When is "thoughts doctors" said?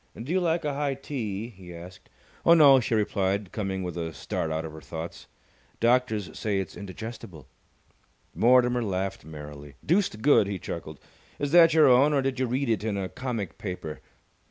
4.81-6.35